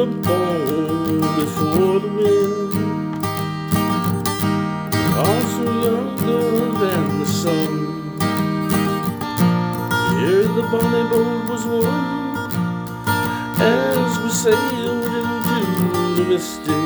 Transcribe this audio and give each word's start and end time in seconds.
a 0.00 0.06
bone 0.06 1.20
before 1.36 2.00
the 2.00 2.08
wind. 2.08 3.24
Also 5.26 5.64
younger 5.86 6.44
than 6.80 7.18
the 7.20 7.26
sun. 7.26 7.72
Here 10.18 10.48
the 10.58 10.64
bonny 10.72 11.04
boat 11.10 11.50
was 11.50 11.64
won 11.66 12.50
as 13.60 14.12
we 14.22 14.30
sailed 14.30 15.12
into 15.20 16.14
the 16.16 16.24
misty. 16.30 16.82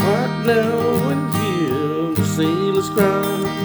Part 0.00 0.32
now 0.46 1.10
and 1.12 1.24
hear 1.34 2.14
the 2.14 2.24
sailors 2.36 2.90
cry. 2.90 3.58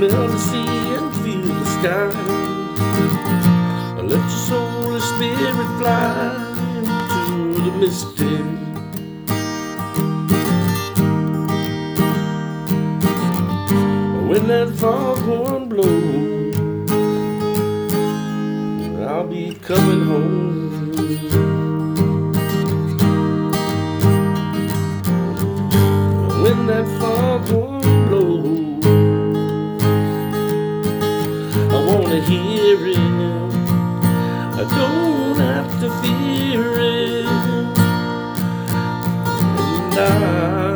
smell 0.00 0.28
the 0.28 0.38
sea 0.38 0.94
and 0.96 1.19
sky. 1.80 2.06
Let 4.02 4.10
your 4.10 4.28
soul 4.48 4.94
and 4.94 5.02
spirit 5.02 5.68
fly 5.78 6.10
into 6.76 7.62
the 7.64 7.72
misty. 7.80 8.36
When 14.28 14.42
that 14.48 14.68
foghorn 14.76 15.68
blows, 15.68 16.90
I'll 19.08 19.26
be 19.26 19.54
coming 19.54 20.04
home. 20.04 20.50
When 26.42 26.66
that 26.66 26.86
foghorn 27.00 27.79
hear 32.22 32.86
it. 32.86 32.98
I 34.60 34.64
don't 34.78 35.36
have 35.36 35.70
to 35.80 35.88
fear 36.02 36.64
it. 36.78 37.26
And 39.76 39.94
I 39.98 40.74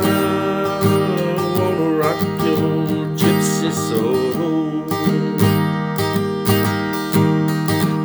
wanna 1.57 1.89
rock 2.01 2.21
your 2.45 3.05
gypsy 3.15 3.71
soul. 3.71 4.85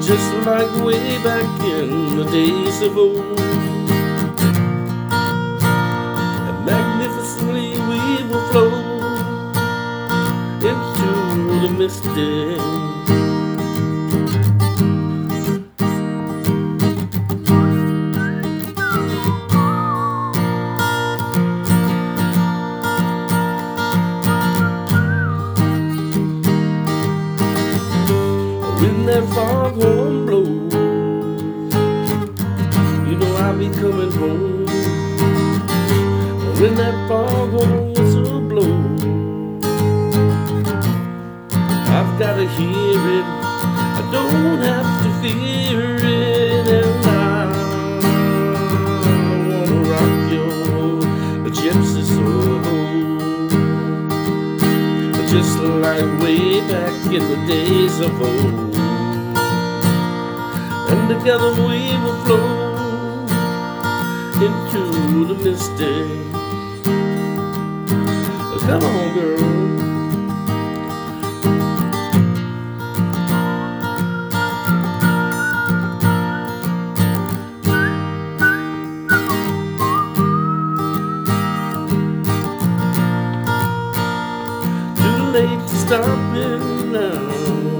Just 0.00 0.30
like 0.47 0.72
way 0.84 1.19
back 1.22 1.48
in 1.64 2.16
the 2.16 2.25
days 2.25 2.82
of 2.82 2.97
old. 2.97 3.38
Magnificently 6.66 7.70
we 7.88 8.00
will 8.28 8.44
flow 8.50 8.70
into 10.60 11.10
the 11.62 11.69
misty. 11.78 13.19
When 28.81 29.06
that 29.06 29.25
foghorn 29.34 30.26
blows, 30.26 30.72
you 33.06 33.16
know 33.16 33.32
I'll 33.37 33.59
be 33.59 33.69
coming 33.69 34.12
home. 34.12 34.66
When 36.60 36.75
that 36.76 37.09
foghorn 37.09 37.93
whistle 37.93 38.41
blows, 38.41 39.04
I've 41.88 42.19
gotta 42.19 42.47
hear 42.49 43.09
it. 43.19 43.39
Don't 44.12 44.62
have 44.62 45.03
to 45.04 45.10
fear 45.22 45.97
it, 45.97 46.66
and 46.69 47.06
I 47.06 47.10
wanna 49.48 49.78
rock 49.91 50.32
your 50.32 51.50
gypsy 51.50 52.03
soul 52.03 52.60
just 55.28 55.59
like 55.60 56.09
way 56.22 56.60
back 56.69 56.94
in 57.12 57.22
the 57.31 57.38
days 57.47 58.00
of 58.00 58.20
old. 58.20 58.75
And 60.91 61.09
together 61.09 61.50
we 61.53 61.78
will 62.03 62.19
flow 62.25 63.26
into 64.47 64.82
the 65.26 65.37
misty. 65.44 65.97
Come 68.66 68.84
on, 68.84 69.15
girl. 69.15 69.50
Too 85.90 85.96
late 85.96 86.02
to 86.02 86.06
stop 86.06 86.36
it 86.36 86.86
now. 86.92 87.79